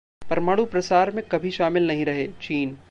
[0.21, 2.77] परमाणु प्रसार में कभी शामिल नहीं रहे: चीन